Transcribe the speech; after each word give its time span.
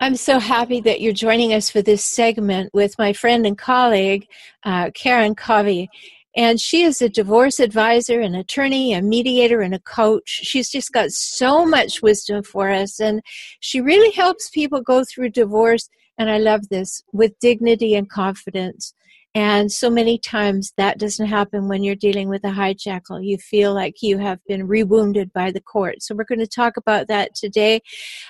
I'm 0.00 0.14
so 0.14 0.38
happy 0.38 0.80
that 0.82 1.00
you're 1.00 1.12
joining 1.12 1.52
us 1.52 1.70
for 1.70 1.82
this 1.82 2.04
segment 2.04 2.72
with 2.72 2.96
my 2.98 3.12
friend 3.12 3.44
and 3.44 3.58
colleague, 3.58 4.28
uh, 4.62 4.92
Karen 4.94 5.34
Covy. 5.34 5.88
And 6.36 6.60
she 6.60 6.84
is 6.84 7.02
a 7.02 7.08
divorce 7.08 7.58
advisor, 7.58 8.20
an 8.20 8.36
attorney, 8.36 8.92
a 8.94 9.02
mediator, 9.02 9.60
and 9.60 9.74
a 9.74 9.80
coach. 9.80 10.28
She's 10.28 10.70
just 10.70 10.92
got 10.92 11.10
so 11.10 11.66
much 11.66 12.00
wisdom 12.00 12.44
for 12.44 12.70
us. 12.70 13.00
And 13.00 13.22
she 13.58 13.80
really 13.80 14.12
helps 14.12 14.50
people 14.50 14.82
go 14.82 15.02
through 15.02 15.30
divorce, 15.30 15.88
and 16.18 16.30
I 16.30 16.38
love 16.38 16.68
this, 16.68 17.02
with 17.12 17.38
dignity 17.38 17.94
and 17.94 18.08
confidence. 18.08 18.94
And 19.34 19.70
so 19.70 19.90
many 19.90 20.18
times 20.18 20.72
that 20.78 20.98
doesn't 20.98 21.26
happen 21.26 21.68
when 21.68 21.84
you're 21.84 21.94
dealing 21.94 22.28
with 22.28 22.42
a 22.44 22.48
hijackal. 22.48 23.24
You 23.24 23.36
feel 23.36 23.74
like 23.74 24.02
you 24.02 24.18
have 24.18 24.40
been 24.48 24.66
rewounded 24.66 25.32
by 25.32 25.52
the 25.52 25.60
court. 25.60 26.02
So 26.02 26.14
we're 26.14 26.24
going 26.24 26.38
to 26.40 26.46
talk 26.46 26.76
about 26.76 27.08
that 27.08 27.34
today. 27.34 27.82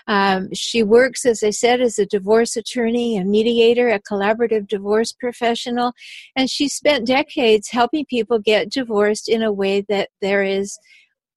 Um, 0.07 0.53
she 0.53 0.83
works, 0.83 1.25
as 1.25 1.43
I 1.43 1.51
said, 1.51 1.81
as 1.81 1.99
a 1.99 2.05
divorce 2.05 2.57
attorney, 2.57 3.17
a 3.17 3.25
mediator, 3.25 3.89
a 3.89 4.01
collaborative 4.01 4.67
divorce 4.67 5.13
professional, 5.13 5.93
and 6.37 6.51
she 6.51 6.69
spent 6.69 7.07
decades 7.07 7.71
helping 7.71 8.05
people 8.05 8.39
get 8.41 8.71
divorced 8.71 9.29
in 9.29 9.43
a 9.43 9.53
way 9.53 9.85
that 9.89 10.11
there 10.21 10.43
is 10.43 10.79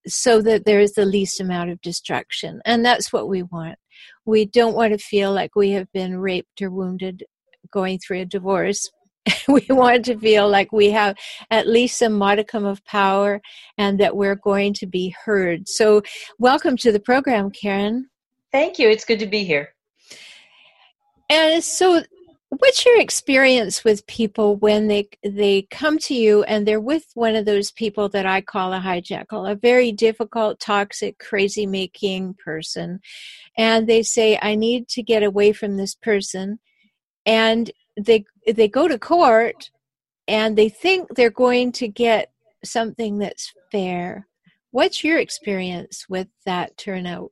so 0.07 0.41
that 0.41 0.65
there 0.65 0.79
is 0.79 0.93
the 0.93 1.05
least 1.05 1.39
amount 1.39 1.69
of 1.69 1.79
destruction. 1.81 2.59
And 2.65 2.83
that's 2.83 3.13
what 3.13 3.29
we 3.29 3.43
want. 3.43 3.77
We 4.25 4.45
don't 4.45 4.75
want 4.75 4.93
to 4.93 4.97
feel 4.97 5.31
like 5.33 5.55
we 5.55 5.71
have 5.71 5.91
been 5.91 6.17
raped 6.17 6.61
or 6.61 6.69
wounded 6.69 7.23
going 7.71 7.99
through 7.99 8.21
a 8.21 8.25
divorce 8.25 8.89
we 9.47 9.65
want 9.69 10.05
to 10.05 10.17
feel 10.17 10.49
like 10.49 10.71
we 10.71 10.89
have 10.89 11.15
at 11.49 11.67
least 11.67 11.97
some 11.97 12.13
modicum 12.13 12.65
of 12.65 12.83
power 12.85 13.41
and 13.77 13.99
that 13.99 14.15
we're 14.15 14.35
going 14.35 14.73
to 14.73 14.87
be 14.87 15.15
heard. 15.25 15.67
So, 15.67 16.01
welcome 16.39 16.75
to 16.77 16.91
the 16.91 16.99
program, 16.99 17.51
Karen. 17.51 18.09
Thank 18.51 18.79
you. 18.79 18.89
It's 18.89 19.05
good 19.05 19.19
to 19.19 19.27
be 19.27 19.43
here. 19.43 19.73
And 21.29 21.63
so, 21.63 22.03
what's 22.61 22.85
your 22.85 23.01
experience 23.01 23.83
with 23.83 24.05
people 24.05 24.55
when 24.57 24.87
they 24.87 25.09
they 25.23 25.63
come 25.71 25.97
to 25.97 26.13
you 26.13 26.43
and 26.43 26.67
they're 26.67 26.79
with 26.79 27.05
one 27.15 27.35
of 27.35 27.43
those 27.43 27.71
people 27.71 28.07
that 28.07 28.27
I 28.27 28.41
call 28.41 28.71
a 28.71 28.79
hijackal, 28.79 29.51
a 29.51 29.55
very 29.55 29.91
difficult, 29.91 30.59
toxic, 30.59 31.17
crazy 31.17 31.65
making 31.65 32.35
person, 32.35 32.99
and 33.57 33.87
they 33.87 34.03
say, 34.03 34.37
"I 34.39 34.53
need 34.53 34.87
to 34.89 35.01
get 35.01 35.23
away 35.23 35.53
from 35.53 35.77
this 35.77 35.95
person," 35.95 36.59
and 37.25 37.71
they 37.99 38.25
they 38.45 38.67
go 38.67 38.87
to 38.87 38.99
court 38.99 39.71
and 40.27 40.55
they 40.55 40.69
think 40.69 41.15
they're 41.15 41.31
going 41.31 41.71
to 41.73 41.87
get 41.87 42.31
something 42.63 43.17
that's 43.17 43.51
fair. 43.71 44.27
What's 44.69 45.03
your 45.03 45.17
experience 45.17 46.05
with 46.07 46.27
that 46.45 46.77
turnout? 46.77 47.31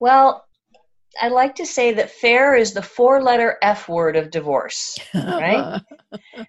Well, 0.00 0.46
I 1.20 1.28
like 1.28 1.54
to 1.56 1.66
say 1.66 1.92
that 1.92 2.10
fair 2.10 2.54
is 2.54 2.72
the 2.72 2.82
four 2.82 3.22
letter 3.22 3.58
F 3.62 3.88
word 3.88 4.16
of 4.16 4.30
divorce, 4.30 4.98
right? 5.14 5.80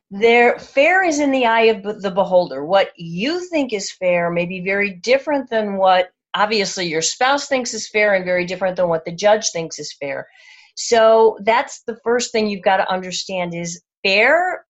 there 0.10 0.58
fair 0.60 1.04
is 1.04 1.20
in 1.20 1.32
the 1.32 1.46
eye 1.46 1.66
of 1.66 2.02
the 2.02 2.12
beholder. 2.12 2.66
What 2.66 2.92
you 2.96 3.48
think 3.50 3.74
is 3.74 3.92
fair 3.92 4.30
may 4.30 4.46
be 4.46 4.62
very 4.62 4.94
different 4.96 5.50
than 5.50 5.78
what 5.78 6.12
obviously 6.34 6.88
your 6.88 7.02
spouse 7.02 7.48
thinks 7.48 7.74
is 7.74 7.90
fair 7.90 8.14
and 8.14 8.26
very 8.26 8.46
different 8.46 8.76
than 8.76 8.90
what 8.90 9.06
the 9.06 9.12
judge 9.12 9.50
thinks 9.52 9.80
is 9.80 9.94
fair. 9.94 10.28
So 10.76 11.38
that's 11.44 11.84
the 11.84 11.98
first 12.04 12.32
thing 12.32 12.48
you've 12.48 12.64
got 12.64 12.78
to 12.78 12.92
understand 12.92 13.54
is 13.54 13.84
fair 14.04 14.66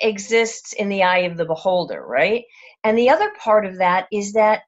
exists 0.00 0.72
in 0.72 0.88
the 0.88 1.02
eye 1.02 1.20
of 1.20 1.36
the 1.36 1.44
beholder, 1.44 2.04
right? 2.04 2.44
And 2.84 2.96
the 2.96 3.10
other 3.10 3.30
part 3.42 3.66
of 3.66 3.78
that 3.78 4.06
is 4.12 4.32
that 4.32 4.62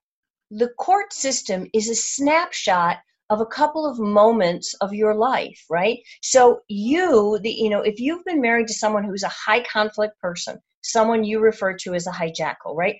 the 0.50 0.68
court 0.78 1.12
system 1.12 1.66
is 1.72 1.88
a 1.88 1.94
snapshot 1.94 2.98
of 3.32 3.40
a 3.40 3.46
couple 3.46 3.86
of 3.86 3.98
moments 3.98 4.74
of 4.82 4.92
your 4.92 5.14
life, 5.14 5.64
right? 5.70 5.98
So 6.20 6.60
you, 6.68 7.38
the 7.42 7.50
you 7.50 7.70
know, 7.70 7.80
if 7.80 7.98
you've 7.98 8.24
been 8.26 8.42
married 8.42 8.66
to 8.68 8.74
someone 8.74 9.04
who's 9.04 9.22
a 9.22 9.28
high 9.28 9.62
conflict 9.62 10.20
person, 10.20 10.58
someone 10.82 11.24
you 11.24 11.40
refer 11.40 11.74
to 11.78 11.94
as 11.94 12.06
a 12.06 12.10
hijackal, 12.10 12.76
right? 12.76 12.96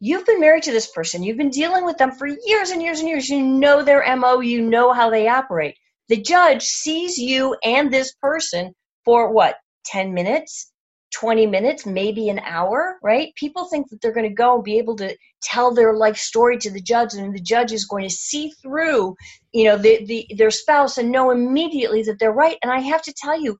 You've 0.00 0.24
been 0.24 0.40
married 0.40 0.62
to 0.62 0.72
this 0.72 0.90
person, 0.90 1.22
you've 1.22 1.36
been 1.36 1.50
dealing 1.50 1.84
with 1.84 1.98
them 1.98 2.12
for 2.12 2.26
years 2.46 2.70
and 2.70 2.82
years 2.82 3.00
and 3.00 3.10
years. 3.10 3.28
You 3.28 3.42
know 3.42 3.82
their 3.82 4.16
MO, 4.16 4.40
you 4.40 4.62
know 4.62 4.94
how 4.94 5.10
they 5.10 5.28
operate. 5.28 5.76
The 6.08 6.22
judge 6.22 6.62
sees 6.62 7.18
you 7.18 7.54
and 7.62 7.92
this 7.92 8.14
person 8.22 8.72
for 9.04 9.30
what, 9.30 9.56
10 9.84 10.14
minutes, 10.14 10.72
20 11.14 11.46
minutes, 11.46 11.86
maybe 11.86 12.28
an 12.28 12.38
hour, 12.40 12.98
right? 13.02 13.34
People 13.34 13.66
think 13.66 13.88
that 13.88 14.00
they're 14.00 14.12
going 14.12 14.28
to 14.28 14.34
go 14.34 14.56
and 14.56 14.64
be 14.64 14.78
able 14.78 14.96
to 14.96 15.16
tell 15.42 15.72
their 15.72 15.94
life 15.94 16.16
story 16.16 16.58
to 16.58 16.70
the 16.70 16.80
judge, 16.80 17.14
and 17.14 17.34
the 17.34 17.40
judge 17.40 17.72
is 17.72 17.86
going 17.86 18.06
to 18.06 18.14
see 18.14 18.50
through, 18.62 19.16
you 19.52 19.64
know, 19.64 19.76
the, 19.76 20.04
the 20.04 20.26
their 20.36 20.50
spouse 20.50 20.98
and 20.98 21.10
know 21.10 21.30
immediately 21.30 22.02
that 22.02 22.18
they're 22.18 22.32
right. 22.32 22.58
And 22.62 22.70
I 22.70 22.80
have 22.80 23.02
to 23.02 23.14
tell 23.16 23.40
you, 23.40 23.58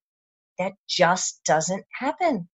that 0.58 0.72
just 0.88 1.42
doesn't 1.44 1.84
happen. 1.92 2.48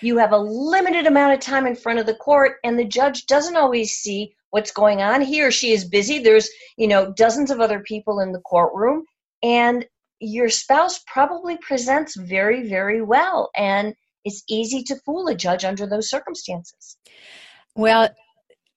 You 0.00 0.18
have 0.18 0.32
a 0.32 0.38
limited 0.38 1.06
amount 1.06 1.34
of 1.34 1.40
time 1.40 1.66
in 1.66 1.74
front 1.74 1.98
of 1.98 2.06
the 2.06 2.14
court, 2.14 2.58
and 2.64 2.78
the 2.78 2.84
judge 2.84 3.26
doesn't 3.26 3.56
always 3.56 3.92
see 3.92 4.34
what's 4.50 4.70
going 4.70 5.02
on. 5.02 5.20
He 5.20 5.42
or 5.42 5.50
she 5.50 5.72
is 5.72 5.84
busy. 5.84 6.20
There's, 6.20 6.48
you 6.76 6.86
know, 6.86 7.12
dozens 7.12 7.50
of 7.50 7.60
other 7.60 7.80
people 7.80 8.20
in 8.20 8.32
the 8.32 8.40
courtroom, 8.40 9.04
and 9.42 9.84
your 10.20 10.48
spouse 10.48 11.00
probably 11.06 11.56
presents 11.58 12.16
very, 12.16 12.68
very 12.68 13.02
well. 13.02 13.50
And 13.56 13.94
it's 14.24 14.42
easy 14.48 14.82
to 14.84 14.96
fool 15.04 15.28
a 15.28 15.34
judge 15.34 15.64
under 15.64 15.86
those 15.86 16.08
circumstances. 16.08 16.96
Well, 17.74 18.08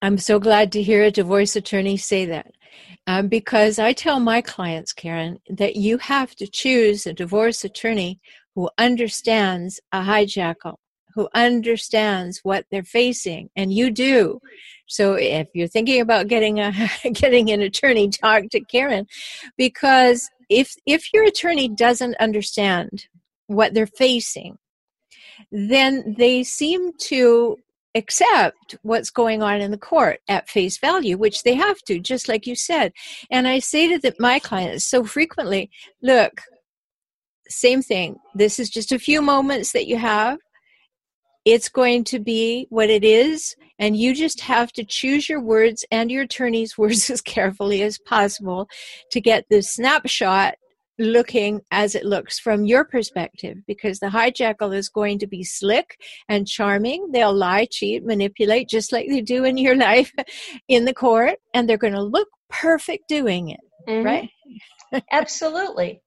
I'm 0.01 0.17
so 0.17 0.39
glad 0.39 0.71
to 0.73 0.83
hear 0.83 1.03
a 1.03 1.11
divorce 1.11 1.55
attorney 1.55 1.97
say 1.97 2.25
that. 2.25 2.51
Um, 3.07 3.29
because 3.29 3.79
I 3.79 3.93
tell 3.93 4.19
my 4.19 4.41
clients, 4.41 4.91
Karen, 4.91 5.39
that 5.49 5.77
you 5.77 5.97
have 5.97 6.35
to 6.35 6.47
choose 6.47 7.07
a 7.07 7.13
divorce 7.13 7.63
attorney 7.63 8.19
who 8.53 8.69
understands 8.77 9.79
a 9.91 10.01
hijackal, 10.01 10.75
who 11.15 11.29
understands 11.33 12.41
what 12.43 12.65
they're 12.69 12.83
facing, 12.83 13.49
and 13.55 13.71
you 13.71 13.91
do. 13.91 14.39
So 14.87 15.13
if 15.13 15.47
you're 15.53 15.67
thinking 15.67 16.01
about 16.01 16.27
getting 16.27 16.59
a 16.59 16.73
getting 17.13 17.49
an 17.49 17.61
attorney, 17.61 18.09
talk 18.09 18.49
to 18.51 18.59
Karen, 18.61 19.07
because 19.57 20.29
if 20.49 20.75
if 20.85 21.13
your 21.13 21.23
attorney 21.23 21.67
doesn't 21.67 22.15
understand 22.19 23.07
what 23.47 23.73
they're 23.73 23.87
facing, 23.87 24.57
then 25.51 26.15
they 26.17 26.43
seem 26.43 26.91
to 26.99 27.57
accept 27.95 28.75
what's 28.83 29.09
going 29.09 29.41
on 29.41 29.59
in 29.59 29.71
the 29.71 29.77
court 29.77 30.19
at 30.27 30.49
face 30.49 30.77
value, 30.77 31.17
which 31.17 31.43
they 31.43 31.55
have 31.55 31.79
to, 31.79 31.99
just 31.99 32.27
like 32.27 32.45
you 32.45 32.55
said. 32.55 32.93
And 33.31 33.47
I 33.47 33.59
say 33.59 33.87
to 33.89 33.97
the, 33.97 34.13
my 34.19 34.39
clients 34.39 34.85
so 34.85 35.03
frequently, 35.03 35.71
look, 36.01 36.41
same 37.49 37.81
thing. 37.81 38.17
This 38.35 38.59
is 38.59 38.69
just 38.69 38.91
a 38.91 38.99
few 38.99 39.21
moments 39.21 39.71
that 39.71 39.87
you 39.87 39.97
have 39.97 40.37
it's 41.47 41.69
going 41.69 42.03
to 42.03 42.19
be 42.19 42.67
what 42.69 42.89
it 42.89 43.05
is 43.05 43.55
and 43.79 43.95
you 43.95 44.13
just 44.13 44.41
have 44.41 44.69
to 44.73 44.83
choose 44.83 45.29
your 45.29 45.39
words 45.39 45.85
and 45.91 46.11
your 46.11 46.23
attorney's 46.23 46.77
words 46.77 47.09
as 47.09 47.21
carefully 47.21 47.81
as 47.81 47.97
possible 47.99 48.67
to 49.11 49.21
get 49.21 49.45
the 49.49 49.61
snapshot 49.61 50.55
looking 50.99 51.61
as 51.71 51.95
it 51.95 52.03
looks 52.03 52.37
from 52.37 52.65
your 52.65 52.83
perspective 52.83 53.55
because 53.65 53.99
the 53.99 54.07
hijackal 54.07 54.75
is 54.75 54.89
going 54.89 55.19
to 55.19 55.27
be 55.27 55.43
slick 55.43 55.95
and 56.27 56.47
charming. 56.47 57.11
They'll 57.11 57.33
lie 57.33 57.67
cheat 57.69 58.03
manipulate 58.03 58.67
just 58.67 58.91
like 58.91 59.07
they 59.07 59.21
do 59.21 59.45
in 59.45 59.57
your 59.57 59.75
life 59.87 60.11
in 60.67 60.83
the 60.83 60.93
court 60.93 61.35
and 61.53 61.69
they're 61.69 61.77
going 61.77 61.93
to 61.93 62.03
look 62.03 62.27
perfect 62.49 63.07
doing 63.07 63.49
it 63.49 63.59
mm-hmm. 63.87 64.05
right? 64.05 64.29
Absolutely. 65.11 66.01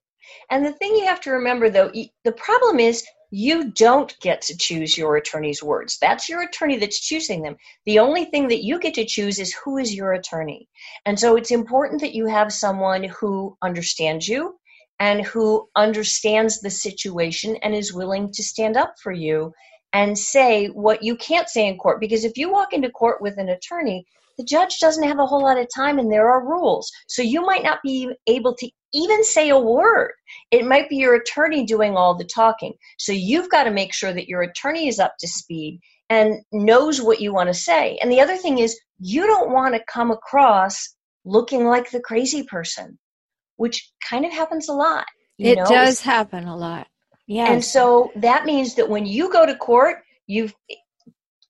And 0.51 0.65
the 0.65 0.73
thing 0.73 0.95
you 0.95 1.05
have 1.05 1.21
to 1.21 1.31
remember 1.31 1.69
though 1.69 1.91
the 2.23 2.31
problem 2.33 2.79
is 2.79 3.03
you 3.31 3.71
don't 3.71 4.13
get 4.19 4.41
to 4.41 4.57
choose 4.57 4.97
your 4.97 5.15
attorney's 5.15 5.63
words. 5.63 5.97
That's 5.99 6.27
your 6.27 6.43
attorney 6.43 6.77
that's 6.77 6.99
choosing 6.99 7.41
them. 7.41 7.55
The 7.85 7.99
only 7.99 8.25
thing 8.25 8.49
that 8.49 8.63
you 8.63 8.77
get 8.77 8.93
to 8.95 9.05
choose 9.05 9.39
is 9.39 9.55
who 9.55 9.77
is 9.77 9.95
your 9.95 10.11
attorney. 10.11 10.67
And 11.05 11.17
so 11.17 11.37
it's 11.37 11.51
important 11.51 12.01
that 12.01 12.13
you 12.13 12.27
have 12.27 12.51
someone 12.51 13.05
who 13.05 13.57
understands 13.61 14.27
you 14.27 14.59
and 14.99 15.25
who 15.25 15.69
understands 15.75 16.59
the 16.59 16.69
situation 16.69 17.55
and 17.63 17.73
is 17.73 17.93
willing 17.93 18.31
to 18.33 18.43
stand 18.43 18.75
up 18.75 18.95
for 19.01 19.13
you 19.13 19.53
and 19.93 20.17
say 20.17 20.67
what 20.67 21.01
you 21.01 21.15
can't 21.15 21.49
say 21.49 21.67
in 21.67 21.77
court. 21.77 21.99
Because 21.99 22.25
if 22.25 22.37
you 22.37 22.51
walk 22.51 22.73
into 22.73 22.89
court 22.89 23.21
with 23.21 23.37
an 23.37 23.49
attorney, 23.49 24.05
the 24.41 24.45
judge 24.47 24.79
doesn't 24.79 25.07
have 25.07 25.19
a 25.19 25.25
whole 25.25 25.43
lot 25.43 25.59
of 25.59 25.67
time 25.73 25.99
and 25.99 26.11
there 26.11 26.31
are 26.31 26.43
rules. 26.43 26.91
So 27.07 27.21
you 27.21 27.41
might 27.41 27.63
not 27.63 27.79
be 27.83 28.09
able 28.25 28.55
to 28.55 28.69
even 28.91 29.23
say 29.23 29.49
a 29.49 29.59
word. 29.59 30.13
It 30.49 30.65
might 30.65 30.89
be 30.89 30.97
your 30.97 31.13
attorney 31.15 31.63
doing 31.63 31.95
all 31.95 32.15
the 32.15 32.25
talking. 32.25 32.73
So 32.97 33.11
you've 33.11 33.49
got 33.49 33.65
to 33.65 33.71
make 33.71 33.93
sure 33.93 34.13
that 34.13 34.27
your 34.27 34.41
attorney 34.41 34.87
is 34.87 34.99
up 34.99 35.13
to 35.19 35.27
speed 35.27 35.79
and 36.09 36.41
knows 36.51 37.01
what 37.01 37.21
you 37.21 37.33
want 37.33 37.49
to 37.49 37.53
say. 37.53 37.99
And 38.01 38.11
the 38.11 38.19
other 38.19 38.35
thing 38.35 38.57
is, 38.57 38.79
you 38.99 39.27
don't 39.27 39.51
want 39.51 39.75
to 39.75 39.83
come 39.87 40.09
across 40.09 40.95
looking 41.23 41.65
like 41.65 41.91
the 41.91 42.01
crazy 42.01 42.43
person, 42.43 42.97
which 43.57 43.91
kind 44.09 44.25
of 44.25 44.31
happens 44.31 44.69
a 44.69 44.73
lot. 44.73 45.05
it 45.37 45.57
know? 45.57 45.65
does 45.65 46.01
happen 46.01 46.47
a 46.47 46.57
lot. 46.57 46.87
Yeah. 47.27 47.51
And 47.51 47.63
so 47.63 48.11
that 48.15 48.45
means 48.45 48.75
that 48.75 48.89
when 48.89 49.05
you 49.05 49.31
go 49.31 49.45
to 49.45 49.55
court, 49.55 49.97
you've 50.25 50.53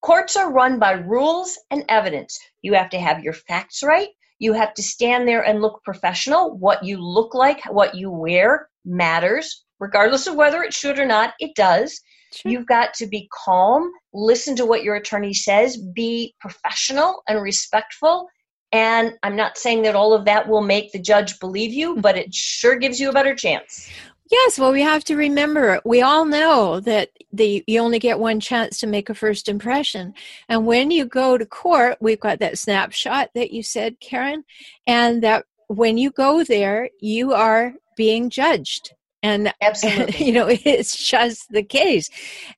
courts 0.01 0.35
are 0.35 0.51
run 0.51 0.79
by 0.79 0.91
rules 0.91 1.57
and 1.69 1.85
evidence. 1.89 2.39
You 2.61 2.73
have 2.73 2.89
to 2.91 2.99
have 2.99 3.23
your 3.23 3.33
facts 3.33 3.83
right. 3.83 4.09
You 4.39 4.53
have 4.53 4.73
to 4.73 4.83
stand 4.83 5.27
there 5.27 5.43
and 5.43 5.61
look 5.61 5.83
professional. 5.83 6.57
What 6.57 6.83
you 6.83 6.97
look 6.97 7.33
like, 7.33 7.63
what 7.65 7.95
you 7.95 8.09
wear 8.09 8.69
matters, 8.85 9.63
regardless 9.79 10.27
of 10.27 10.35
whether 10.35 10.63
it 10.63 10.73
should 10.73 10.97
or 10.97 11.05
not, 11.05 11.33
it 11.39 11.55
does. 11.55 11.99
Sure. 12.33 12.51
You've 12.51 12.67
got 12.67 12.93
to 12.95 13.07
be 13.07 13.29
calm, 13.45 13.91
listen 14.13 14.55
to 14.55 14.65
what 14.65 14.83
your 14.83 14.95
attorney 14.95 15.33
says, 15.33 15.77
be 15.77 16.33
professional 16.39 17.21
and 17.27 17.41
respectful. 17.41 18.27
And 18.71 19.13
I'm 19.21 19.35
not 19.35 19.57
saying 19.57 19.81
that 19.81 19.95
all 19.95 20.13
of 20.13 20.23
that 20.25 20.47
will 20.47 20.61
make 20.61 20.91
the 20.91 21.01
judge 21.01 21.39
believe 21.39 21.73
you, 21.73 21.91
mm-hmm. 21.91 22.01
but 22.01 22.17
it 22.17 22.33
sure 22.33 22.77
gives 22.77 22.99
you 22.99 23.09
a 23.09 23.13
better 23.13 23.35
chance. 23.35 23.89
Yes, 24.31 24.57
well, 24.57 24.71
we 24.71 24.81
have 24.81 25.03
to 25.05 25.17
remember, 25.17 25.81
we 25.83 26.01
all 26.01 26.23
know 26.23 26.79
that 26.79 27.09
the, 27.33 27.65
you 27.67 27.81
only 27.81 27.99
get 27.99 28.17
one 28.17 28.39
chance 28.39 28.79
to 28.79 28.87
make 28.87 29.09
a 29.09 29.13
first 29.13 29.49
impression. 29.49 30.13
And 30.47 30.65
when 30.65 30.89
you 30.89 31.05
go 31.05 31.37
to 31.37 31.45
court, 31.45 31.97
we've 31.99 32.19
got 32.19 32.39
that 32.39 32.57
snapshot 32.57 33.31
that 33.35 33.51
you 33.51 33.61
said, 33.61 33.99
Karen, 33.99 34.45
and 34.87 35.21
that 35.23 35.45
when 35.67 35.97
you 35.97 36.11
go 36.11 36.45
there, 36.45 36.89
you 37.01 37.33
are 37.33 37.73
being 37.97 38.29
judged. 38.29 38.93
And, 39.21 39.53
Absolutely. 39.61 40.25
you 40.25 40.31
know, 40.31 40.47
it's 40.49 40.95
just 40.95 41.51
the 41.51 41.63
case. 41.63 42.09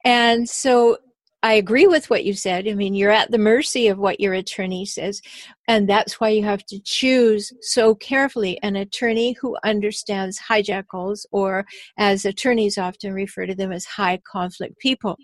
And 0.06 0.48
so 0.48 0.98
I 1.44 1.56
agree 1.56 1.88
with 1.88 2.10
what 2.10 2.24
you 2.24 2.34
said. 2.34 2.70
I 2.70 2.74
mean, 2.74 2.94
you're 2.94 3.12
at 3.12 3.30
the 3.30 3.38
mercy 3.38 3.90
of 3.90 4.00
what 4.00 4.22
your 4.22 4.34
attorney 4.34 4.86
says, 4.86 5.22
and 5.68 5.90
that's 5.90 6.18
why 6.18 6.30
you 6.30 6.42
have 6.46 6.66
to 6.68 6.80
choose 6.80 7.52
so 7.60 7.96
carefully 7.96 8.58
an 8.64 8.78
attorney 8.78 9.34
who 9.34 9.58
understands 9.66 10.40
hijackals, 10.40 11.26
or 11.34 11.66
as 11.98 12.24
attorneys 12.24 12.78
often 12.78 13.14
refer 13.14 13.46
to 13.46 13.54
them 13.54 13.74
as 13.74 13.84
high 13.84 14.22
conflict 14.26 14.80
people. 14.80 15.18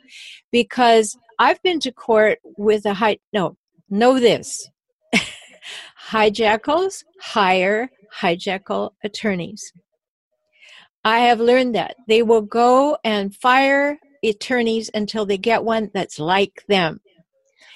Because 0.51 1.17
I've 1.39 1.63
been 1.63 1.79
to 1.79 1.91
court 1.93 2.39
with 2.43 2.85
a 2.85 2.93
high, 2.93 3.19
no, 3.31 3.55
know 3.89 4.19
this 4.19 4.69
hijackals 6.09 7.05
hire 7.21 7.89
hijackal 8.13 8.91
attorneys. 9.05 9.71
I 11.05 11.19
have 11.19 11.39
learned 11.39 11.75
that 11.75 11.95
they 12.09 12.23
will 12.23 12.41
go 12.41 12.97
and 13.05 13.33
fire 13.33 13.97
attorneys 14.23 14.89
until 14.93 15.25
they 15.25 15.37
get 15.37 15.63
one 15.63 15.89
that's 15.93 16.19
like 16.19 16.63
them. 16.67 16.99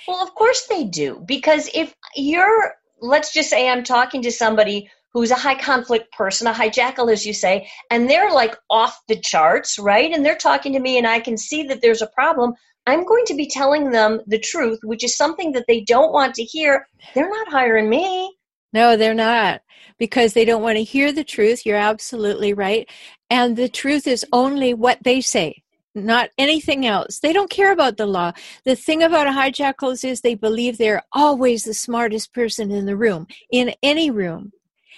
Well, 0.07 0.21
of 0.21 0.33
course 0.35 0.67
they 0.67 0.83
do. 0.83 1.23
Because 1.25 1.69
if 1.73 1.93
you're, 2.15 2.73
let's 3.01 3.33
just 3.33 3.49
say 3.49 3.69
I'm 3.69 3.83
talking 3.83 4.21
to 4.23 4.31
somebody 4.31 4.89
who's 5.13 5.31
a 5.31 5.35
high 5.35 5.55
conflict 5.55 6.11
person, 6.13 6.47
a 6.47 6.53
hijackal, 6.53 7.11
as 7.11 7.25
you 7.25 7.33
say, 7.33 7.69
and 7.91 8.09
they're 8.09 8.31
like 8.31 8.55
off 8.69 8.99
the 9.07 9.19
charts, 9.19 9.77
right? 9.77 10.11
And 10.11 10.25
they're 10.25 10.35
talking 10.35 10.73
to 10.73 10.79
me, 10.79 10.97
and 10.97 11.07
I 11.07 11.19
can 11.19 11.37
see 11.37 11.63
that 11.63 11.81
there's 11.81 12.01
a 12.01 12.07
problem. 12.07 12.53
I'm 12.87 13.05
going 13.05 13.23
to 13.27 13.35
be 13.35 13.47
telling 13.47 13.91
them 13.91 14.21
the 14.27 14.39
truth, 14.39 14.79
which 14.83 15.03
is 15.03 15.15
something 15.15 15.53
that 15.53 15.65
they 15.67 15.81
don't 15.81 16.11
want 16.11 16.35
to 16.35 16.43
hear. 16.43 16.87
They're 17.13 17.29
not 17.29 17.47
hiring 17.49 17.89
me. 17.89 18.35
No, 18.73 18.97
they're 18.97 19.13
not 19.13 19.61
because 19.99 20.33
they 20.33 20.45
don't 20.45 20.63
want 20.63 20.77
to 20.77 20.83
hear 20.83 21.13
the 21.13 21.23
truth. 21.23 21.65
You're 21.65 21.77
absolutely 21.77 22.53
right. 22.53 22.89
And 23.29 23.55
the 23.55 23.69
truth 23.69 24.07
is 24.07 24.25
only 24.33 24.73
what 24.73 24.97
they 25.03 25.21
say 25.21 25.62
not 25.95 26.29
anything 26.37 26.85
else. 26.85 27.19
They 27.19 27.33
don't 27.33 27.49
care 27.49 27.71
about 27.71 27.97
the 27.97 28.05
law. 28.05 28.31
The 28.65 28.75
thing 28.75 29.03
about 29.03 29.27
hijackals 29.27 30.03
is 30.03 30.21
they 30.21 30.35
believe 30.35 30.77
they're 30.77 31.03
always 31.13 31.63
the 31.63 31.73
smartest 31.73 32.33
person 32.33 32.71
in 32.71 32.85
the 32.85 32.97
room, 32.97 33.27
in 33.51 33.73
any 33.83 34.09
room. 34.09 34.51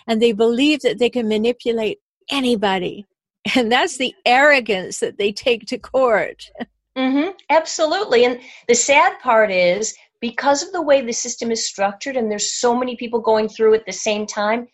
And 0.07 0.21
they 0.21 0.31
believe 0.31 0.81
that 0.81 0.99
they 0.99 1.09
can 1.09 1.27
manipulate 1.27 1.99
anybody. 2.29 3.05
And 3.55 3.71
that's 3.71 3.97
the 3.97 4.15
arrogance 4.25 5.01
that 5.01 5.19
they 5.19 5.31
take 5.31 5.67
to 5.67 5.77
court. 5.77 6.49
Mm-hmm, 6.97 7.29
absolutely. 7.51 8.25
And 8.25 8.39
the 8.67 8.73
sad 8.73 9.19
part 9.19 9.51
is 9.51 9.95
because 10.19 10.63
of 10.63 10.71
the 10.71 10.81
way 10.81 11.01
the 11.01 11.13
system 11.13 11.51
is 11.51 11.67
structured 11.67 12.17
and 12.17 12.31
there's 12.31 12.53
so 12.53 12.75
many 12.75 12.95
people 12.95 13.19
going 13.19 13.47
through 13.47 13.75
at 13.75 13.85
the 13.85 13.91
same 13.91 14.25
time, 14.25 14.67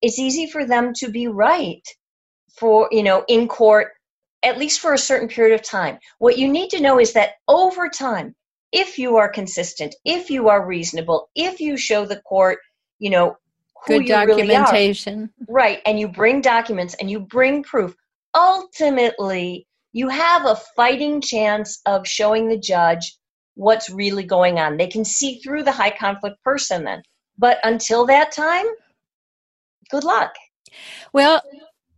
it's 0.00 0.20
easy 0.20 0.48
for 0.48 0.64
them 0.64 0.92
to 0.94 1.10
be 1.10 1.26
right 1.26 1.82
for, 2.56 2.88
you 2.92 3.02
know, 3.02 3.24
in 3.26 3.48
court 3.48 3.93
at 4.44 4.58
least 4.58 4.80
for 4.80 4.92
a 4.92 4.98
certain 4.98 5.28
period 5.28 5.54
of 5.54 5.62
time. 5.62 5.98
What 6.18 6.38
you 6.38 6.48
need 6.48 6.70
to 6.70 6.80
know 6.80 7.00
is 7.00 7.12
that 7.14 7.32
over 7.48 7.88
time, 7.88 8.34
if 8.72 8.98
you 8.98 9.16
are 9.16 9.28
consistent, 9.28 9.94
if 10.04 10.30
you 10.30 10.48
are 10.48 10.66
reasonable, 10.66 11.30
if 11.34 11.60
you 11.60 11.76
show 11.76 12.04
the 12.04 12.20
court, 12.20 12.58
you 12.98 13.10
know, 13.10 13.36
who 13.86 13.98
Good 13.98 14.08
you 14.08 14.14
documentation. 14.14 15.18
Really 15.18 15.30
are, 15.30 15.46
right, 15.48 15.82
and 15.86 15.98
you 15.98 16.08
bring 16.08 16.40
documents 16.40 16.94
and 16.94 17.10
you 17.10 17.20
bring 17.20 17.62
proof, 17.62 17.94
ultimately, 18.34 19.66
you 19.92 20.08
have 20.08 20.46
a 20.46 20.56
fighting 20.74 21.20
chance 21.20 21.80
of 21.86 22.06
showing 22.06 22.48
the 22.48 22.58
judge 22.58 23.16
what's 23.54 23.88
really 23.90 24.24
going 24.24 24.58
on. 24.58 24.76
They 24.76 24.88
can 24.88 25.04
see 25.04 25.38
through 25.38 25.62
the 25.62 25.72
high 25.72 25.96
conflict 25.96 26.42
person 26.42 26.84
then. 26.84 27.02
But 27.38 27.58
until 27.62 28.06
that 28.06 28.32
time, 28.32 28.66
good 29.90 30.04
luck. 30.04 30.34
Well, 31.12 31.40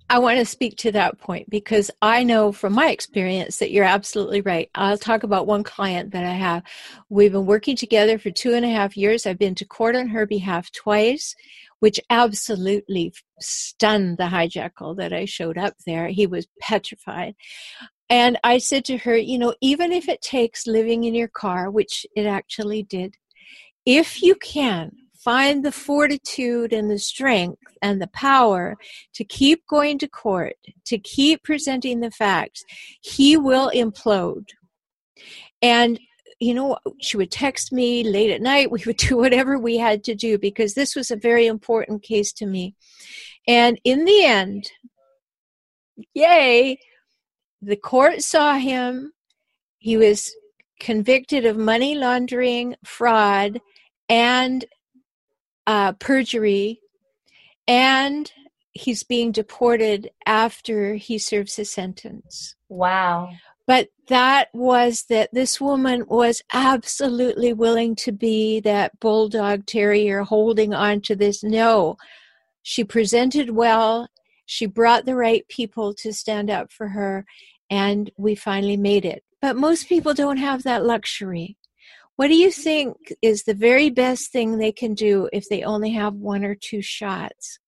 I 0.09 0.21
want 0.21 0.39
to 0.39 0.45
speak 0.45 0.77
to 0.79 0.93
that 0.93 1.19
point 1.19 1.51
because 1.51 1.91
I 2.01 2.23
know 2.23 2.53
from 2.53 2.75
my 2.75 2.91
experience 2.91 3.59
that 3.59 3.73
you're 3.73 3.85
absolutely 3.85 4.41
right. 4.41 4.71
I'll 4.77 4.97
talk 4.97 5.25
about 5.25 5.49
one 5.49 5.65
client 5.65 6.13
that 6.13 6.25
I 6.25 6.33
have. 6.33 6.63
We've 7.09 7.33
been 7.33 7.47
working 7.47 7.75
together 7.75 8.17
for 8.17 8.31
two 8.31 8.55
and 8.55 8.65
a 8.65 8.69
half 8.71 8.97
years. 8.97 9.27
I've 9.27 9.39
been 9.39 9.57
to 9.57 9.65
court 9.65 9.97
on 9.97 10.07
her 10.09 10.25
behalf 10.25 10.71
twice, 10.71 11.35
which 11.81 11.99
absolutely 12.09 13.15
stunned 13.41 14.19
the 14.19 14.25
hijackal 14.25 14.97
that 14.97 15.13
I 15.13 15.25
showed 15.25 15.59
up 15.59 15.75
there. 15.87 16.07
He 16.07 16.29
was 16.29 16.47
petrified. 16.61 17.35
And 18.09 18.39
I 18.45 18.59
said 18.59 18.85
to 18.85 18.99
her, 18.99 19.17
you 19.17 19.39
know, 19.39 19.55
even 19.61 19.91
if 19.91 20.09
it 20.09 20.23
takes 20.23 20.69
living 20.69 21.03
in 21.03 21.17
your 21.17 21.29
car, 21.29 21.69
which 21.69 22.07
it 22.15 22.27
actually 22.27 22.85
did, 22.85 23.17
if 23.85 24.23
you 24.23 24.37
can, 24.37 24.93
find 25.27 25.65
the 25.65 25.73
fortitude 25.73 26.73
and 26.73 26.89
the 26.89 27.01
strength 27.01 27.61
and 27.83 28.01
the 28.01 28.07
power 28.07 28.77
to 29.13 29.25
keep 29.25 29.67
going 29.67 29.99
to 29.99 30.07
court, 30.07 30.55
to 30.85 30.99
keep 30.99 31.43
presenting 31.43 31.99
the 31.99 32.13
facts, 32.13 32.65
he 33.01 33.37
will 33.37 33.69
implode. 33.75 34.51
And 35.61 35.99
you 36.39 36.55
know, 36.55 36.77
she 37.01 37.17
would 37.17 37.33
text 37.33 37.73
me 37.73 38.05
late 38.05 38.31
at 38.31 38.41
night. 38.41 38.71
We 38.71 38.83
would 38.87 38.99
do 38.99 39.17
whatever 39.23 39.59
we 39.59 39.79
had 39.79 40.05
to 40.05 40.15
do 40.15 40.39
because 40.39 40.75
this 40.75 40.95
was 40.95 41.11
a 41.11 41.17
very 41.17 41.47
important 41.47 42.05
case 42.05 42.33
to 42.35 42.47
me. 42.47 42.77
And 43.49 43.81
in 43.83 44.05
the 44.05 44.25
end, 44.25 44.71
yay, 46.15 46.79
the 47.61 47.77
court 47.77 48.23
saw 48.23 48.59
him. 48.59 49.13
He 49.79 49.97
was 49.97 50.31
convicted 50.79 51.47
of 51.47 51.57
money 51.57 51.97
laundering, 51.97 52.77
fraud, 52.85 53.61
and 54.09 54.65
uh, 55.67 55.93
perjury, 55.93 56.81
and 57.67 58.33
he's 58.73 59.03
being 59.03 59.33
deported 59.33 60.11
after 60.27 60.95
he 60.95 61.19
serves 61.19 61.57
his 61.57 61.71
sentence. 61.71 62.55
Wow. 62.69 63.31
But 63.67 63.89
that 64.09 64.49
was 64.55 65.07
that 65.09 65.31
this 65.33 65.61
woman 65.61 66.05
was 66.07 66.43
absolutely 66.53 67.53
willing 67.53 67.97
to 67.97 68.13
be 68.13 68.61
that 68.61 69.01
bulldog 69.01 69.67
terrier 69.67 70.23
holding 70.23 70.73
on 70.73 71.01
to 71.03 71.17
this. 71.17 71.43
No, 71.43 71.97
she 72.63 72.85
presented 72.85 73.51
well. 73.51 74.09
She 74.45 74.67
brought 74.67 75.05
the 75.05 75.17
right 75.17 75.47
people 75.49 75.93
to 75.95 76.13
stand 76.13 76.51
up 76.51 76.71
for 76.71 76.89
her, 76.89 77.25
and 77.69 78.11
we 78.17 78.37
finally 78.37 78.77
made 78.77 79.05
it. 79.05 79.25
But 79.43 79.57
most 79.57 79.89
people 79.89 80.15
don't 80.15 80.37
have 80.37 80.63
that 80.63 80.85
luxury. 80.85 81.57
What 82.17 82.29
do 82.29 82.35
you 82.35 82.51
think 82.51 83.13
is 83.21 83.45
the 83.45 83.55
very 83.55 83.91
best 83.91 84.33
thing 84.33 84.57
they 84.57 84.73
can 84.73 84.95
do 84.95 85.29
if 85.33 85.49
they 85.49 85.63
only 85.63 85.91
have 85.91 86.15
one 86.15 86.45
or 86.45 86.55
two 86.55 86.81
shots? 86.81 87.59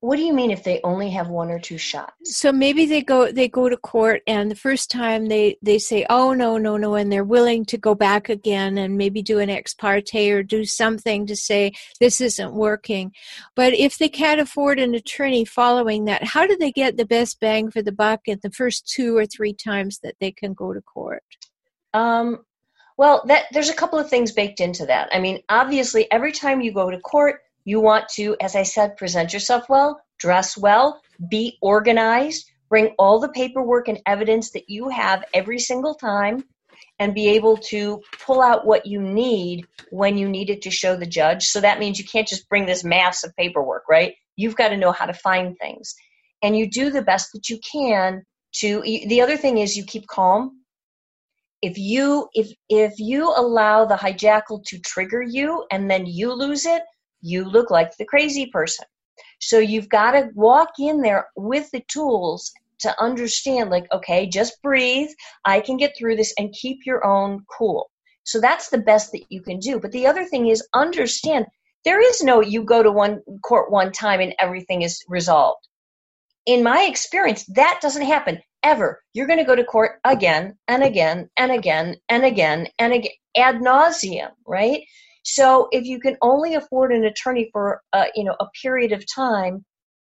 What 0.00 0.16
do 0.16 0.22
you 0.22 0.34
mean 0.34 0.50
if 0.50 0.62
they 0.62 0.80
only 0.84 1.10
have 1.10 1.30
one 1.30 1.50
or 1.50 1.58
two 1.58 1.78
shots? 1.78 2.36
So 2.38 2.52
maybe 2.52 2.86
they 2.86 3.02
go 3.02 3.32
they 3.32 3.48
go 3.48 3.68
to 3.68 3.76
court 3.78 4.22
and 4.26 4.50
the 4.50 4.54
first 4.54 4.90
time 4.90 5.26
they 5.26 5.56
they 5.62 5.78
say 5.78 6.06
oh 6.10 6.32
no 6.32 6.58
no 6.58 6.76
no 6.76 6.94
and 6.94 7.10
they're 7.10 7.24
willing 7.24 7.64
to 7.64 7.78
go 7.78 7.94
back 7.94 8.28
again 8.28 8.78
and 8.78 8.98
maybe 8.98 9.22
do 9.22 9.38
an 9.38 9.48
ex 9.50 9.74
parte 9.74 10.30
or 10.30 10.42
do 10.42 10.64
something 10.64 11.26
to 11.26 11.34
say 11.34 11.72
this 11.98 12.20
isn't 12.20 12.52
working. 12.52 13.10
But 13.56 13.72
if 13.72 13.96
they 13.96 14.10
can't 14.10 14.40
afford 14.40 14.78
an 14.78 14.94
attorney 14.94 15.44
following 15.44 16.04
that, 16.04 16.22
how 16.22 16.46
do 16.46 16.56
they 16.56 16.70
get 16.70 16.98
the 16.98 17.06
best 17.06 17.40
bang 17.40 17.70
for 17.70 17.82
the 17.82 17.90
buck 17.90 18.20
at 18.28 18.42
the 18.42 18.50
first 18.50 18.86
two 18.86 19.16
or 19.16 19.26
three 19.26 19.54
times 19.54 19.98
that 20.04 20.16
they 20.20 20.30
can 20.30 20.52
go 20.52 20.74
to 20.74 20.82
court? 20.82 21.24
Um, 21.94 22.44
well, 22.96 23.22
that 23.26 23.44
there's 23.52 23.68
a 23.68 23.74
couple 23.74 23.98
of 23.98 24.08
things 24.08 24.32
baked 24.32 24.60
into 24.60 24.86
that. 24.86 25.08
I 25.12 25.20
mean, 25.20 25.42
obviously, 25.48 26.10
every 26.10 26.32
time 26.32 26.60
you 26.60 26.72
go 26.72 26.90
to 26.90 26.98
court, 27.00 27.40
you 27.64 27.80
want 27.80 28.08
to, 28.10 28.36
as 28.40 28.56
I 28.56 28.62
said, 28.62 28.96
present 28.96 29.32
yourself 29.32 29.68
well, 29.68 30.00
dress 30.18 30.56
well, 30.56 31.00
be 31.28 31.58
organized, 31.60 32.50
bring 32.68 32.94
all 32.98 33.20
the 33.20 33.28
paperwork 33.28 33.88
and 33.88 34.00
evidence 34.06 34.52
that 34.52 34.68
you 34.68 34.88
have 34.88 35.24
every 35.34 35.58
single 35.58 35.94
time, 35.94 36.44
and 36.98 37.14
be 37.14 37.28
able 37.28 37.56
to 37.56 38.00
pull 38.24 38.40
out 38.40 38.66
what 38.66 38.86
you 38.86 39.00
need 39.00 39.66
when 39.90 40.16
you 40.16 40.28
need 40.28 40.48
it 40.48 40.62
to 40.62 40.70
show 40.70 40.96
the 40.96 41.06
judge. 41.06 41.44
So 41.44 41.60
that 41.60 41.78
means 41.78 41.98
you 41.98 42.04
can't 42.04 42.28
just 42.28 42.48
bring 42.48 42.66
this 42.66 42.84
mass 42.84 43.24
of 43.24 43.36
paperwork, 43.36 43.84
right? 43.88 44.14
You've 44.36 44.56
got 44.56 44.68
to 44.68 44.76
know 44.76 44.92
how 44.92 45.06
to 45.06 45.12
find 45.12 45.56
things. 45.58 45.94
And 46.42 46.56
you 46.56 46.70
do 46.70 46.90
the 46.90 47.02
best 47.02 47.32
that 47.32 47.48
you 47.48 47.58
can 47.70 48.22
to 48.60 48.80
the 48.80 49.20
other 49.20 49.36
thing 49.36 49.58
is 49.58 49.76
you 49.76 49.84
keep 49.84 50.06
calm 50.06 50.60
if 51.62 51.78
you 51.78 52.28
if 52.34 52.50
if 52.68 52.98
you 52.98 53.32
allow 53.36 53.84
the 53.84 53.96
hijackal 53.96 54.62
to 54.64 54.78
trigger 54.80 55.22
you 55.22 55.64
and 55.70 55.90
then 55.90 56.06
you 56.06 56.32
lose 56.32 56.66
it 56.66 56.82
you 57.20 57.44
look 57.44 57.70
like 57.70 57.96
the 57.96 58.04
crazy 58.04 58.46
person. 58.46 58.86
So 59.40 59.58
you've 59.58 59.88
got 59.88 60.12
to 60.12 60.30
walk 60.34 60.70
in 60.78 61.00
there 61.00 61.28
with 61.36 61.70
the 61.70 61.82
tools 61.88 62.52
to 62.80 63.02
understand, 63.02 63.70
like, 63.70 63.86
okay, 63.92 64.26
just 64.26 64.60
breathe. 64.62 65.08
I 65.44 65.60
can 65.60 65.76
get 65.76 65.94
through 65.96 66.16
this 66.16 66.34
and 66.38 66.52
keep 66.52 66.80
your 66.84 67.04
own 67.04 67.44
cool. 67.50 67.90
So 68.24 68.40
that's 68.40 68.68
the 68.68 68.78
best 68.78 69.12
that 69.12 69.24
you 69.30 69.40
can 69.40 69.58
do. 69.58 69.80
But 69.80 69.92
the 69.92 70.06
other 70.06 70.24
thing 70.24 70.48
is 70.48 70.66
understand 70.74 71.46
there 71.84 72.00
is 72.00 72.22
no 72.22 72.40
you 72.40 72.64
go 72.64 72.82
to 72.82 72.90
one 72.90 73.22
court 73.44 73.70
one 73.70 73.92
time 73.92 74.20
and 74.20 74.34
everything 74.38 74.82
is 74.82 75.02
resolved. 75.08 75.66
In 76.44 76.62
my 76.62 76.82
experience, 76.82 77.44
that 77.54 77.80
doesn't 77.80 78.02
happen 78.02 78.40
ever. 78.66 79.00
You're 79.14 79.28
going 79.28 79.38
to 79.38 79.44
go 79.44 79.54
to 79.54 79.64
court 79.64 80.00
again 80.04 80.58
and 80.66 80.82
again 80.82 81.30
and 81.36 81.52
again 81.52 81.96
and 82.08 82.24
again 82.24 82.66
and 82.80 82.92
again 82.92 83.12
ad 83.36 83.56
nauseum, 83.56 84.30
right? 84.46 84.82
So 85.22 85.68
if 85.70 85.84
you 85.84 86.00
can 86.00 86.16
only 86.20 86.54
afford 86.54 86.92
an 86.92 87.04
attorney 87.04 87.48
for 87.52 87.80
uh, 87.92 88.06
you 88.16 88.24
know 88.24 88.36
a 88.40 88.46
period 88.62 88.92
of 88.92 89.04
time, 89.14 89.64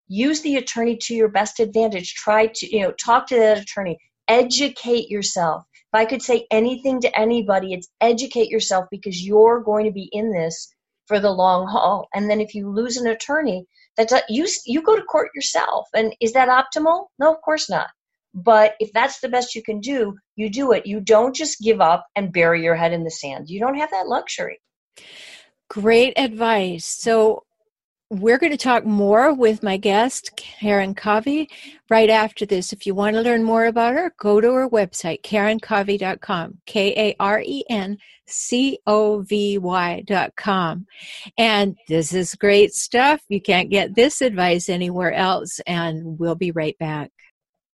use 0.07 0.41
the 0.41 0.57
attorney 0.57 0.97
to 1.03 1.15
your 1.15 1.29
best 1.29 1.59
advantage. 1.59 2.13
Try 2.13 2.47
to 2.47 2.75
you 2.75 2.83
know 2.83 2.91
talk 2.93 3.27
to 3.27 3.35
that 3.35 3.57
attorney, 3.57 3.97
educate 4.27 5.09
yourself. 5.09 5.63
If 5.91 5.99
I 6.01 6.05
could 6.05 6.21
say 6.21 6.45
anything 6.51 7.01
to 7.01 7.19
anybody, 7.19 7.73
it's 7.73 7.89
educate 8.01 8.49
yourself 8.49 8.85
because 8.91 9.25
you're 9.25 9.61
going 9.61 9.85
to 9.85 9.91
be 9.91 10.09
in 10.11 10.31
this 10.31 10.73
for 11.07 11.19
the 11.19 11.31
long 11.31 11.67
haul. 11.67 12.07
And 12.13 12.29
then 12.29 12.39
if 12.39 12.53
you 12.53 12.69
lose 12.69 12.97
an 12.97 13.07
attorney, 13.07 13.65
that's 13.97 14.13
a, 14.13 14.21
you 14.29 14.47
you 14.65 14.83
go 14.83 14.95
to 14.95 15.03
court 15.03 15.29
yourself. 15.35 15.87
And 15.95 16.15
is 16.21 16.33
that 16.33 16.49
optimal? 16.49 17.07
No, 17.19 17.33
of 17.33 17.41
course 17.41 17.67
not. 17.69 17.89
But 18.33 18.75
if 18.79 18.91
that's 18.93 19.19
the 19.19 19.29
best 19.29 19.55
you 19.55 19.61
can 19.61 19.79
do, 19.79 20.15
you 20.35 20.49
do 20.49 20.71
it. 20.71 20.85
You 20.85 20.99
don't 20.99 21.35
just 21.35 21.61
give 21.61 21.81
up 21.81 22.05
and 22.15 22.33
bury 22.33 22.63
your 22.63 22.75
head 22.75 22.93
in 22.93 23.03
the 23.03 23.11
sand. 23.11 23.49
You 23.49 23.59
don't 23.59 23.77
have 23.77 23.91
that 23.91 24.07
luxury. 24.07 24.59
Great 25.69 26.13
advice. 26.17 26.85
So 26.85 27.43
we're 28.09 28.37
going 28.37 28.51
to 28.51 28.57
talk 28.57 28.85
more 28.85 29.33
with 29.33 29.63
my 29.63 29.77
guest, 29.77 30.35
Karen 30.35 30.93
Covy, 30.93 31.49
right 31.89 32.09
after 32.09 32.45
this. 32.45 32.71
If 32.71 32.85
you 32.85 32.93
want 32.93 33.15
to 33.15 33.21
learn 33.21 33.43
more 33.43 33.65
about 33.65 33.95
her, 33.95 34.13
go 34.19 34.39
to 34.39 34.53
her 34.53 34.69
website, 34.69 35.23
karencovy.com, 35.23 36.59
K 36.67 36.93
A 36.95 37.15
R 37.19 37.41
E 37.41 37.63
N 37.69 37.97
C 38.27 38.77
O 38.85 39.21
V 39.21 39.57
Y.com. 39.57 40.85
And 41.37 41.77
this 41.87 42.13
is 42.13 42.35
great 42.35 42.73
stuff. 42.73 43.21
You 43.29 43.41
can't 43.41 43.71
get 43.71 43.95
this 43.95 44.21
advice 44.21 44.69
anywhere 44.69 45.13
else. 45.13 45.59
And 45.65 46.19
we'll 46.19 46.35
be 46.35 46.51
right 46.51 46.77
back. 46.77 47.11